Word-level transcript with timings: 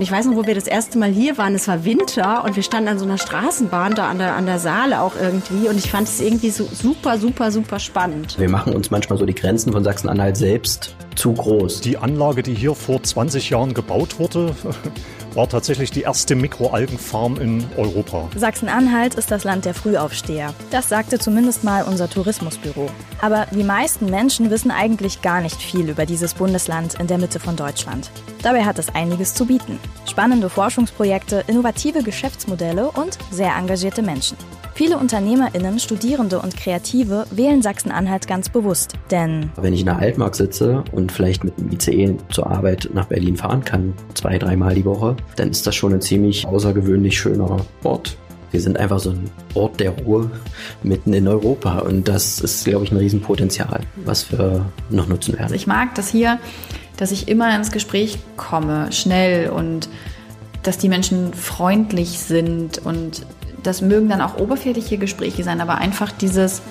Ich 0.00 0.10
weiß 0.10 0.26
noch, 0.26 0.34
wo 0.34 0.44
wir 0.44 0.56
das 0.56 0.66
erste 0.66 0.98
Mal 0.98 1.10
hier 1.10 1.38
waren, 1.38 1.54
es 1.54 1.68
war 1.68 1.84
Winter 1.84 2.42
und 2.42 2.56
wir 2.56 2.64
standen 2.64 2.88
an 2.88 2.98
so 2.98 3.04
einer 3.04 3.16
Straßenbahn 3.16 3.94
da 3.94 4.08
an 4.08 4.18
der, 4.18 4.34
an 4.34 4.44
der 4.44 4.58
Saale 4.58 5.00
auch 5.00 5.12
irgendwie 5.14 5.68
und 5.68 5.78
ich 5.78 5.88
fand 5.88 6.08
es 6.08 6.20
irgendwie 6.20 6.50
so 6.50 6.64
super, 6.64 7.16
super, 7.16 7.52
super 7.52 7.78
spannend. 7.78 8.36
Wir 8.36 8.48
machen 8.48 8.74
uns 8.74 8.90
manchmal 8.90 9.20
so 9.20 9.24
die 9.24 9.36
Grenzen 9.36 9.72
von 9.72 9.84
Sachsen-Anhalt 9.84 10.36
selbst 10.36 10.96
zu 11.14 11.32
groß. 11.32 11.80
Die 11.80 11.96
Anlage, 11.96 12.42
die 12.42 12.54
hier 12.54 12.74
vor 12.74 13.00
20 13.00 13.50
Jahren 13.50 13.72
gebaut 13.72 14.18
wurde, 14.18 14.56
war 15.34 15.48
tatsächlich 15.48 15.92
die 15.92 16.02
erste 16.02 16.34
Mikroalgenfarm 16.34 17.36
in 17.36 17.64
Europa. 17.76 18.28
Sachsen-Anhalt 18.34 19.14
ist 19.14 19.30
das 19.30 19.44
Land 19.44 19.64
der 19.64 19.74
Frühaufsteher. 19.74 20.54
Das 20.72 20.88
sagte 20.88 21.20
zumindest 21.20 21.62
mal 21.62 21.84
unser 21.84 22.10
Tourismusbüro. 22.10 22.88
Aber 23.20 23.46
die 23.52 23.62
meisten 23.62 24.06
Menschen 24.06 24.50
wissen 24.50 24.72
eigentlich 24.72 25.22
gar 25.22 25.40
nicht 25.40 25.62
viel 25.62 25.88
über 25.88 26.04
dieses 26.04 26.34
Bundesland 26.34 26.94
in 26.94 27.06
der 27.06 27.18
Mitte 27.18 27.38
von 27.38 27.54
Deutschland. 27.54 28.10
Dabei 28.44 28.66
hat 28.66 28.78
es 28.78 28.94
einiges 28.94 29.32
zu 29.32 29.46
bieten. 29.46 29.78
Spannende 30.06 30.50
Forschungsprojekte, 30.50 31.44
innovative 31.46 32.02
Geschäftsmodelle 32.02 32.90
und 32.90 33.16
sehr 33.30 33.56
engagierte 33.56 34.02
Menschen. 34.02 34.36
Viele 34.74 34.98
UnternehmerInnen, 34.98 35.78
Studierende 35.78 36.38
und 36.40 36.54
Kreative 36.54 37.24
wählen 37.30 37.62
Sachsen-Anhalt 37.62 38.28
ganz 38.28 38.50
bewusst, 38.50 38.96
denn 39.10 39.50
wenn 39.56 39.72
ich 39.72 39.80
in 39.80 39.86
der 39.86 39.98
Altmark 39.98 40.34
sitze 40.34 40.84
und 40.92 41.10
vielleicht 41.10 41.42
mit 41.42 41.56
dem 41.56 41.72
ICE 41.72 42.16
zur 42.32 42.46
Arbeit 42.50 42.90
nach 42.92 43.06
Berlin 43.06 43.38
fahren 43.38 43.64
kann, 43.64 43.94
zwei, 44.12 44.36
dreimal 44.36 44.74
die 44.74 44.84
Woche, 44.84 45.16
dann 45.36 45.48
ist 45.48 45.66
das 45.66 45.74
schon 45.74 45.94
ein 45.94 46.02
ziemlich 46.02 46.46
außergewöhnlich 46.46 47.18
schöner 47.18 47.56
Ort. 47.82 48.18
Wir 48.50 48.60
sind 48.60 48.78
einfach 48.78 48.98
so 48.98 49.10
ein 49.10 49.30
Ort 49.54 49.80
der 49.80 49.90
Ruhe 49.90 50.30
mitten 50.82 51.14
in 51.14 51.26
Europa 51.26 51.78
und 51.78 52.06
das 52.06 52.40
ist, 52.40 52.64
glaube 52.66 52.84
ich, 52.84 52.92
ein 52.92 52.98
Riesenpotenzial, 52.98 53.80
was 54.04 54.30
wir 54.30 54.66
noch 54.90 55.08
nutzen 55.08 55.32
werden. 55.32 55.44
Also 55.44 55.54
ich 55.54 55.66
mag 55.66 55.94
das 55.94 56.08
hier, 56.08 56.38
dass 57.04 57.12
ich 57.12 57.28
immer 57.28 57.54
ins 57.54 57.70
Gespräch 57.70 58.16
komme, 58.38 58.90
schnell 58.90 59.50
und 59.50 59.90
dass 60.62 60.78
die 60.78 60.88
Menschen 60.88 61.34
freundlich 61.34 62.18
sind 62.18 62.78
und 62.78 63.26
das 63.62 63.82
mögen 63.82 64.08
dann 64.08 64.22
auch 64.22 64.38
oberflächliche 64.38 64.96
Gespräche 64.96 65.44
sein, 65.44 65.60
aber 65.60 65.74
einfach 65.74 66.12
dieses 66.12 66.62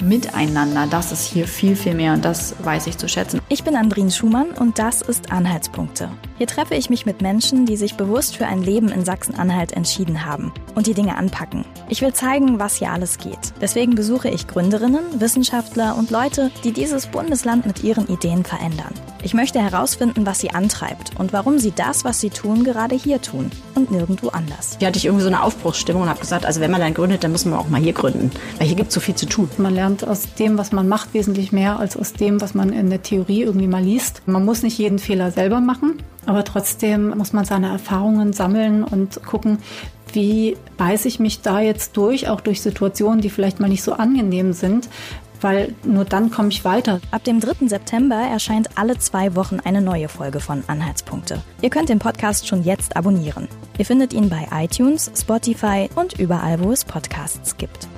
Miteinander, 0.00 0.86
das 0.90 1.12
ist 1.12 1.26
hier 1.26 1.46
viel, 1.46 1.76
viel 1.76 1.92
mehr 1.92 2.14
und 2.14 2.24
das 2.24 2.54
weiß 2.64 2.86
ich 2.86 2.96
zu 2.96 3.06
schätzen. 3.06 3.42
Ich 3.50 3.64
bin 3.64 3.76
Andrin 3.76 4.10
Schumann 4.10 4.52
und 4.52 4.78
das 4.78 5.02
ist 5.02 5.30
Anhaltspunkte. 5.30 6.08
Hier 6.38 6.46
treffe 6.46 6.74
ich 6.74 6.88
mich 6.88 7.04
mit 7.04 7.20
Menschen, 7.20 7.66
die 7.66 7.76
sich 7.76 7.96
bewusst 7.96 8.36
für 8.38 8.46
ein 8.46 8.62
Leben 8.62 8.88
in 8.88 9.04
Sachsen-Anhalt 9.04 9.72
entschieden 9.72 10.24
haben 10.24 10.54
und 10.74 10.86
die 10.86 10.94
Dinge 10.94 11.18
anpacken. 11.18 11.66
Ich 11.90 12.00
will 12.00 12.14
zeigen, 12.14 12.58
was 12.58 12.76
hier 12.76 12.92
alles 12.92 13.18
geht. 13.18 13.52
Deswegen 13.60 13.94
besuche 13.94 14.30
ich 14.30 14.46
Gründerinnen, 14.46 15.20
Wissenschaftler 15.20 15.96
und 15.98 16.10
Leute, 16.10 16.50
die 16.64 16.72
dieses 16.72 17.08
Bundesland 17.08 17.66
mit 17.66 17.84
ihren 17.84 18.08
Ideen 18.08 18.42
verändern. 18.42 18.94
Ich 19.26 19.34
möchte 19.34 19.60
herausfinden, 19.60 20.24
was 20.24 20.38
sie 20.38 20.52
antreibt 20.52 21.18
und 21.18 21.32
warum 21.32 21.58
sie 21.58 21.72
das, 21.72 22.04
was 22.04 22.20
sie 22.20 22.30
tun, 22.30 22.62
gerade 22.62 22.94
hier 22.94 23.20
tun 23.20 23.50
und 23.74 23.90
nirgendwo 23.90 24.28
anders. 24.28 24.76
Hier 24.78 24.86
hatte 24.86 24.98
ich 24.98 25.06
irgendwie 25.06 25.24
so 25.24 25.28
eine 25.28 25.42
Aufbruchsstimmung 25.42 26.02
und 26.02 26.08
habe 26.08 26.20
gesagt, 26.20 26.46
also 26.46 26.60
wenn 26.60 26.70
man 26.70 26.80
dann 26.80 26.94
gründet, 26.94 27.24
dann 27.24 27.32
muss 27.32 27.44
man 27.44 27.58
auch 27.58 27.68
mal 27.68 27.80
hier 27.80 27.92
gründen, 27.92 28.30
weil 28.58 28.68
hier 28.68 28.76
gibt 28.76 28.90
es 28.90 28.94
so 28.94 29.00
viel 29.00 29.16
zu 29.16 29.26
tun. 29.26 29.50
Man 29.58 29.74
lernt 29.74 30.06
aus 30.06 30.32
dem, 30.38 30.58
was 30.58 30.70
man 30.70 30.86
macht, 30.86 31.12
wesentlich 31.12 31.50
mehr 31.50 31.80
als 31.80 31.96
aus 31.96 32.12
dem, 32.12 32.40
was 32.40 32.54
man 32.54 32.72
in 32.72 32.88
der 32.88 33.02
Theorie 33.02 33.42
irgendwie 33.42 33.66
mal 33.66 33.82
liest. 33.82 34.22
Man 34.26 34.44
muss 34.44 34.62
nicht 34.62 34.78
jeden 34.78 35.00
Fehler 35.00 35.32
selber 35.32 35.58
machen, 35.58 36.04
aber 36.24 36.44
trotzdem 36.44 37.08
muss 37.18 37.32
man 37.32 37.44
seine 37.44 37.70
Erfahrungen 37.70 38.32
sammeln 38.32 38.84
und 38.84 39.24
gucken, 39.24 39.58
wie 40.12 40.56
beiße 40.76 41.08
ich 41.08 41.18
mich 41.18 41.42
da 41.42 41.60
jetzt 41.60 41.96
durch, 41.96 42.28
auch 42.28 42.40
durch 42.40 42.62
Situationen, 42.62 43.20
die 43.20 43.30
vielleicht 43.30 43.58
mal 43.58 43.68
nicht 43.68 43.82
so 43.82 43.92
angenehm 43.94 44.52
sind, 44.52 44.88
weil 45.40 45.74
nur 45.84 46.04
dann 46.04 46.30
komme 46.30 46.48
ich 46.48 46.64
weiter. 46.64 47.00
Ab 47.10 47.24
dem 47.24 47.40
3. 47.40 47.68
September 47.68 48.16
erscheint 48.16 48.76
alle 48.76 48.98
zwei 48.98 49.34
Wochen 49.34 49.60
eine 49.64 49.80
neue 49.80 50.08
Folge 50.08 50.40
von 50.40 50.64
Anhaltspunkte. 50.66 51.42
Ihr 51.62 51.70
könnt 51.70 51.88
den 51.88 51.98
Podcast 51.98 52.46
schon 52.46 52.62
jetzt 52.62 52.96
abonnieren. 52.96 53.48
Ihr 53.78 53.86
findet 53.86 54.12
ihn 54.12 54.28
bei 54.28 54.48
iTunes, 54.52 55.10
Spotify 55.16 55.88
und 55.94 56.18
überall, 56.18 56.60
wo 56.60 56.72
es 56.72 56.84
Podcasts 56.84 57.56
gibt. 57.56 57.88